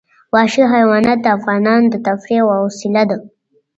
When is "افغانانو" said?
1.37-1.91